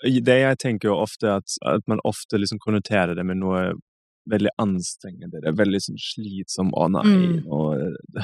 [0.03, 3.71] det jeg tenker jo ofte, at, at man ofte liksom konnoterer det med noe
[4.27, 5.39] veldig anstrengende.
[5.39, 7.37] Det er veldig sånn slitsom Å nei, mm.
[7.47, 8.19] og,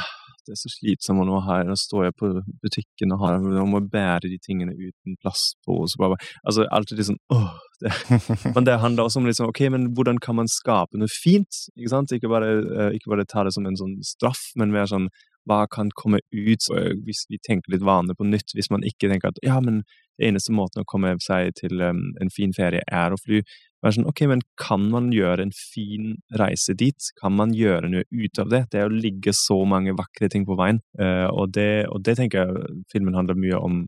[0.46, 1.66] det er så slitsomt nå her.
[1.68, 2.32] Nå står jeg på
[2.64, 6.00] butikken og har, nå må jeg bære de tingene uten plastpose.
[6.44, 7.52] Altså, alltid liksom åh,
[7.84, 7.94] det.
[8.56, 11.64] Men det handler også om liksom, ok, men hvordan kan man skape noe fint?
[11.76, 12.14] Ikke sant?
[12.16, 15.10] Ikke bare, uh, ikke bare ta det som en sånn straff, men mer sånn
[15.50, 16.70] hva kan komme ut
[17.04, 18.56] hvis vi tenker litt vanlig på nytt?
[18.56, 19.84] Hvis man ikke tenker at ja, men
[20.20, 23.42] det eneste måten å komme seg til um, en fin ferie er å fly.
[23.84, 27.10] Være sånn, ok, men Kan man gjøre en fin reise dit?
[27.20, 28.62] Kan man gjøre noe ut av det?
[28.72, 30.80] Det er å ligge så mange vakre ting på veien.
[31.00, 33.84] Uh, og, det, og, det, tenker jeg filmen handler mye om,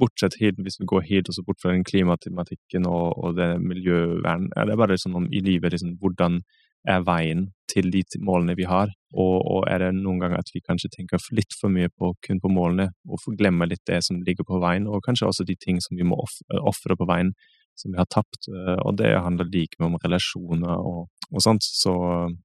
[0.00, 4.50] bortsett helt, hvis vi går helt også bort fra den klimatematikken og, og det miljøvern.
[4.52, 6.42] Det er bare sånn om i livet liksom, hvordan
[6.88, 8.90] er veien til de målene vi har.
[9.12, 12.40] Og, og, er det noen ganger at vi kanskje tenker litt for mye på, kun
[12.42, 15.80] på målene, og glemmer litt det som ligger på veien, og kanskje også de ting
[15.82, 16.18] som vi må
[16.60, 17.34] ofre på veien
[17.80, 18.46] som vi har tapt.
[18.52, 21.64] eh, Og det handler like mye om relasjoner og, og sånt.
[21.64, 21.92] Så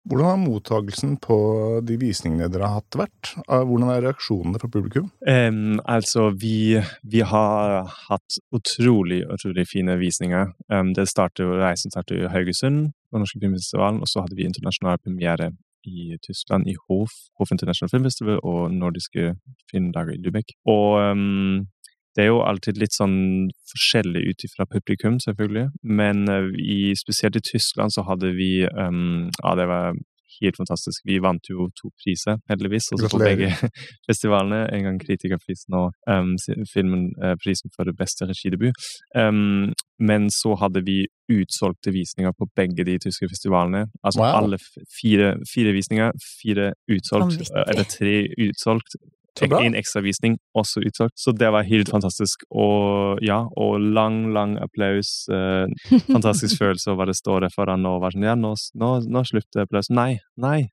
[0.07, 1.37] Hvordan har mottagelsen på
[1.85, 3.33] de visningene dere har hatt, vært?
[3.47, 5.11] Ah, Hvordan er reaksjonene fra publikum?
[5.27, 10.53] Um, altså, vi, vi har hatt utrolig, utrolig fine visninger.
[10.71, 14.47] Um, det startet, jo- reisen startet i Haugesund, på Norske Filmfestivalen, og så hadde vi
[14.47, 15.51] internasjonal premiere
[15.85, 19.35] i Tyskland, i Hof, Hof International Film Festival og Nordiske
[19.69, 20.55] filmdager i Lübeck.
[20.65, 21.67] Og em,
[22.15, 25.67] det er jo alltid litt sånn forskjellig ut fra publikum, selvfølgelig.
[25.84, 29.97] Men eh, i, spesielt i Tyskland så hadde vi um, Ja, det var
[30.41, 31.04] helt fantastisk.
[31.08, 32.89] Vi vant jo to priser, heldigvis.
[32.95, 33.51] Også på begge
[34.08, 34.65] festivalene.
[34.75, 36.36] En gang Kritikerprisen og um,
[36.71, 38.80] filmen, uh, prisen for det beste regidebut.
[39.15, 43.88] Um, men så hadde vi utsolgte visninger på begge de tyske festivalene.
[44.04, 44.43] Altså Wow.
[44.43, 44.60] alle
[44.99, 48.15] fire, fire visninger, fire utsolgt, eh, eller tre
[48.47, 48.97] utsolgt.
[49.43, 51.17] En ekstra visning, også utsolgt.
[51.19, 52.45] Så det var helt fantastisk.
[52.51, 55.25] Og ja, og lang, lang applaus.
[55.27, 55.67] Eh,
[56.13, 59.65] fantastisk følelse over det står der foran og var sånn Ja, nå, nå, nå slutter
[59.65, 59.95] applausen.
[59.99, 60.69] Nei, nei,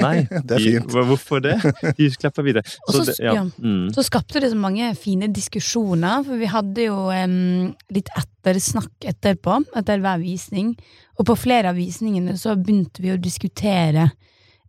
[0.00, 0.16] nei.
[0.48, 0.90] Det er fint.
[0.90, 1.54] Hvorfor det?
[1.98, 2.64] De klapper videre.
[2.90, 3.44] Så, så- det, ja.
[3.62, 3.92] Mm.
[3.94, 9.60] Så skapte det så mange fine diskusjoner, for vi hadde jo um, litt ettersnakk etterpå,
[9.78, 10.74] etter hver visning.
[11.20, 14.08] Og på flere av visningene så begynte vi å diskutere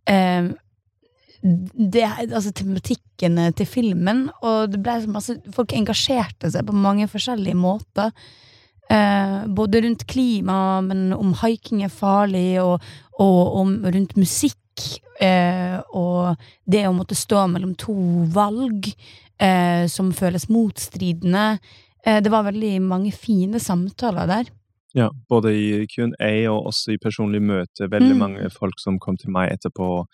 [0.06, 0.52] em,
[1.42, 7.08] det, altså tematikkene til filmen, og det ble så masse Folk engasjerte seg på mange
[7.10, 8.12] forskjellige måter.
[8.90, 12.82] Eh, både rundt klima, men om haiking er farlig, og,
[13.18, 14.58] og om rundt musikk.
[15.22, 17.94] Eh, og det å måtte stå mellom to
[18.32, 18.88] valg
[19.38, 21.58] eh, som føles motstridende.
[22.06, 24.50] Eh, det var veldig mange fine samtaler der.
[24.94, 27.88] Ja, både i Q&A og også i personlig møte.
[27.88, 28.18] Veldig Mm.
[28.18, 30.04] mange folk som kom til meg etterpå,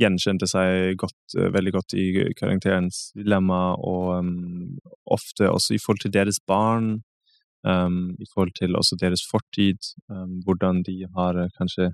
[0.00, 2.06] gjenkjente seg godt, eh, veldig godt i
[2.38, 7.00] karakterens dilemma, og um, ofte også i forhold til deres barn,
[7.66, 9.78] um, i forhold til også deres fortid,
[10.10, 11.90] um, hvordan de har eh, kanskje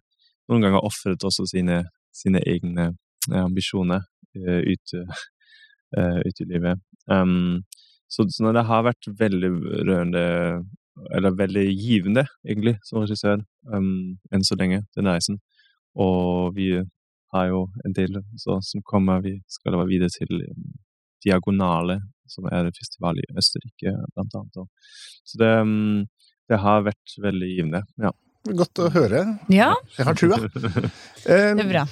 [0.51, 2.91] noen ganger ofret også sine, sine egne
[3.31, 4.03] eh, ambisjoner
[4.37, 6.83] uh, ut, uh, ut i livet.
[7.07, 7.63] Um,
[8.11, 9.51] så, så det har vært veldig
[9.89, 10.25] rørende
[11.17, 13.41] eller veldig givende, egentlig, som regissør,
[13.73, 15.39] um, enn så lenge, den reisen.
[15.97, 16.75] Og vi
[17.33, 19.23] har jo en del så, som kommer.
[19.25, 20.67] Vi skal da videre til um,
[21.25, 24.61] Diagonale, som er en festival i Østerrike, blant annet.
[24.65, 24.69] Og,
[25.29, 26.05] så det, um,
[26.51, 28.13] det har vært veldig givende, ja.
[28.43, 29.21] Godt å høre.
[29.55, 30.35] Ja, Jeg har trua.
[30.43, 31.85] Eh, det er bra.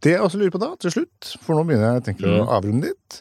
[0.00, 2.38] Det jeg også lurer på da, til slutt, for nå begynner jeg å tenke å
[2.40, 2.52] Mm.
[2.56, 3.18] avrunde litt,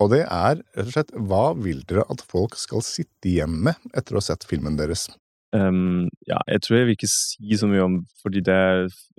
[0.00, 3.76] og det er rett og slett hva vil dere at folk skal sitte igjen med
[3.92, 5.10] etter å ha sett filmen deres?
[5.52, 8.60] Um, ja, jeg tror jeg vil ikke si så mye om fordi det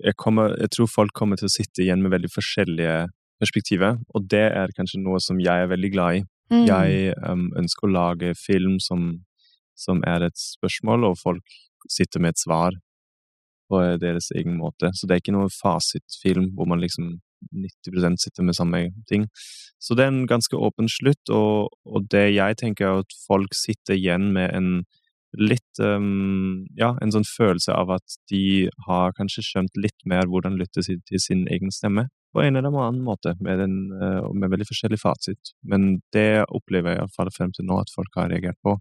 [0.02, 3.04] jeg, kommer, jeg tror folk kommer til å sitte igjen med veldig forskjellige
[3.42, 6.24] perspektiver, og det er kanskje noe som jeg er veldig glad i.
[6.50, 6.64] Mm.
[6.66, 9.12] Jeg um, ønsker å lage film som,
[9.78, 12.74] som er et spørsmål, og folk sitter med et svar
[13.70, 14.90] på deres egen måte.
[14.94, 17.16] Så det er ikke noen fasitfilm hvor man liksom
[17.54, 19.28] 90% sitter med samme ting.
[19.78, 23.56] Så det er en ganske åpen slutt, og, og det jeg tenker er at folk
[23.56, 24.70] sitter igjen med en
[25.38, 30.58] litt um, Ja, en sånn følelse av at de har kanskje skjønt litt mer hvordan
[30.60, 34.66] lytte til sin egen stemme på en eller annen måte, med, en, eh, med veldig
[34.66, 35.52] forskjellig fasit.
[35.62, 38.74] Men det opplever jeg iallfall frem til nå at folk har reagert på,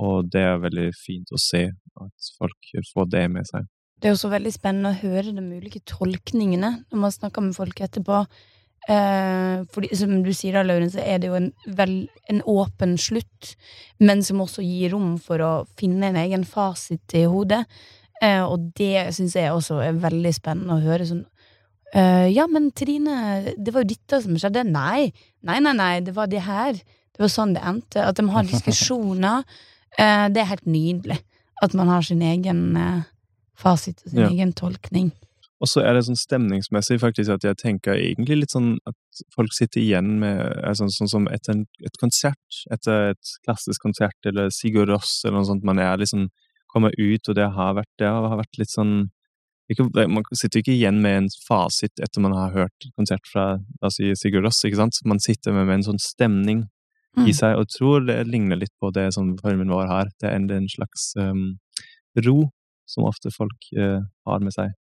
[0.00, 3.68] og det er veldig fint å se at folk får det med seg.
[3.98, 7.80] Det er også veldig spennende å høre de ulike tolkningene når man snakker med folk
[7.82, 8.22] etterpå.
[8.88, 11.94] Eh, fordi, som du sier da, Lauren, så er det jo en, vel,
[12.32, 13.50] en åpen slutt,
[14.00, 17.64] men som også gir rom for å finne en egen fasit i hodet.
[18.22, 21.04] Eh, og det syns jeg også er veldig spennende å høre.
[21.06, 21.26] sånn
[21.94, 24.64] eh, Ja, men Trine, det var jo dette som skjedde.
[24.66, 25.12] Nei,
[25.44, 26.72] nei, nei, nei, det var det her.
[27.12, 28.02] Det var sånn det endte.
[28.08, 29.44] At de har diskusjoner.
[29.98, 31.16] Eh, det er helt nydelig.
[31.64, 32.98] At man har sin egen eh,
[33.58, 34.28] fasit og sin Ja.
[34.28, 35.08] egen tolkning.
[35.58, 39.50] Og så er det sånn stemningsmessig faktisk at jeg tenker egentlig litt sånn at folk
[39.56, 44.52] sitter igjen med altså, sånn, som etter en, et konsert, etter et klassisk konsert eller
[44.54, 46.28] Sigurd Ross eller noe sånt, man er liksom
[46.70, 49.08] kommer ut, og det har vært, det har vært litt sånn
[49.68, 53.90] ikke, Man sitter ikke igjen med en fasit etter man har hørt konsert fra la
[53.90, 55.00] oss si, Sigurd Ross, ikke sant?
[55.04, 56.62] Man sitter med, med en sånn stemning
[57.18, 57.26] Mm.
[57.26, 60.10] i seg, og tror det ligner litt på det som formen vår har.
[60.20, 61.58] Det er en, en slags um,
[62.26, 62.50] ro
[62.88, 64.72] som ofte folk uh, har med seg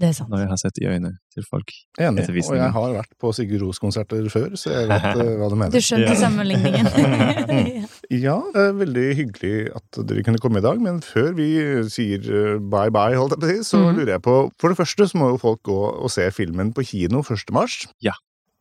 [0.00, 0.28] Det er sant.
[0.32, 1.68] når jeg har sett i øynene til folk.
[2.02, 2.24] Enig.
[2.26, 5.70] Og jeg har vært på Sigurd Ros-konserter før, så jeg vet eh, hva du mener.
[5.70, 6.16] Du skjønte Ja.
[6.18, 6.88] sammenligningen.
[8.10, 11.46] Ja, det er veldig hyggelig at dere kunne komme i dag, men før vi
[11.90, 13.96] sier eh, bye bye, holdt jeg på å si, så Mhm.
[14.00, 16.84] lurer jeg på For det første så må jo folk gå og se filmen på
[16.84, 17.50] kino 1.
[17.54, 17.86] mars.
[18.02, 18.12] Ja.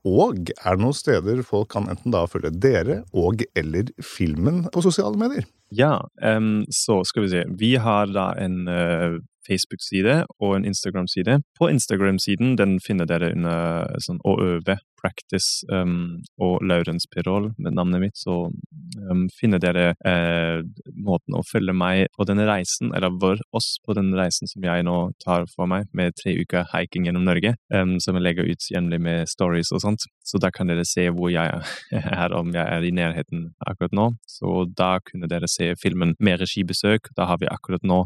[0.05, 4.81] Og er det noen steder folk kan enten da følge dere og eller filmen på
[4.83, 5.45] sosiale medier?
[5.71, 7.43] Ja, um, så skal vi se.
[7.57, 11.39] Vi har da en eh, Facebook-side og en Instagram-side.
[11.59, 17.75] På Instagram-siden den finner dere under sånn å øve, practice um, og Laurens Pirol med
[17.75, 20.61] navnet mitt, så um, finner dere eh,
[20.95, 24.85] måten å følge meg på denne reisen, eller vår, oss på den reisen som jeg
[24.87, 28.69] nå tar for meg, med tre uker hiking gjennom Norge, um, som jeg legger ut
[28.71, 30.07] jevnlig med stories og sånt.
[30.23, 34.09] Så da kan dere se hvor jeg er, om jeg er i nærheten akkurat nå.
[34.29, 37.11] Så da kunne dere se filmen med regibesøk.
[37.17, 38.05] Da har vi akkurat nå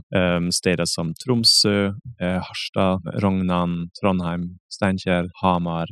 [0.54, 1.92] steder som Tromsø,
[2.24, 5.92] eh, Harstad, Rognan, Trondheim, Steinkjer, Hamar,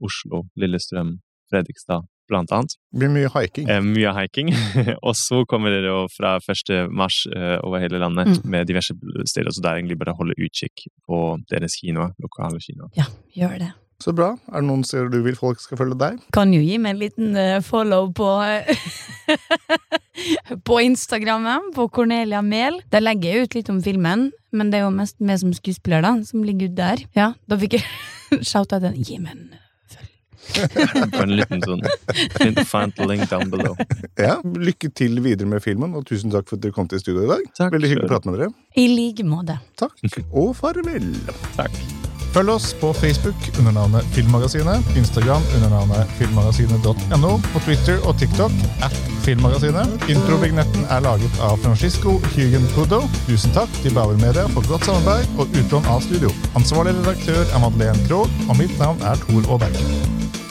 [0.00, 1.16] Oslo, Lillestrøm,
[1.50, 2.74] Fredrikstad, blant annet.
[2.92, 3.68] Det blir mye hiking.
[3.70, 4.52] Eh, mye hiking.
[5.06, 6.72] og så kommer dere jo fra 1.
[6.90, 8.50] mars eh, over hele landet Mm.
[8.50, 8.94] med diverse
[9.30, 11.20] steder, så det er egentlig bare å holde utkikk på
[11.50, 12.90] deres kinoer, lokale kinoer.
[12.98, 13.72] Ja, gjør det.
[14.02, 14.34] Så bra.
[14.52, 16.18] Er det noen steder du vil folk skal følge deg?
[16.36, 18.26] Kan jo gi meg en liten uh, follow på
[20.68, 22.80] På Instagrammen, på Cornelia Mehl.
[22.92, 26.04] Der legger jeg ut litt om filmen, men det er jo mest meg som skuespiller
[26.04, 27.04] da, som ligger ut der.
[27.16, 28.98] Ja, da fikk jeg shouta den.
[29.02, 29.62] Gi meg en
[31.16, 31.82] På en liten sånn
[32.94, 33.74] the link down below.
[34.14, 37.26] Ja, Lykke til videre med filmen, og tusen takk for at dere kom til studio
[37.26, 37.44] i dag.
[37.58, 38.54] Takk Veldig hyggelig å prate med dere.
[38.78, 39.58] I like måte.
[39.80, 41.12] Takk, og farvel.
[41.58, 41.95] Takk.
[42.36, 48.52] Følg oss på Facebook under navnet Filmmagasinet, Instagram under navnet filmmagasinet.no, på Twitter og TikTok
[48.84, 50.04] at Filmmagasinet.
[50.12, 53.00] Introvignetten er laget av Francisco Hygen Pudo.
[53.24, 56.28] Tusen takk til Bauer Media for godt samarbeid og utlån av studio.
[56.60, 60.45] Ansvarlig redaktør er Madeleine Krogh, og mitt navn er Tor Aaberg.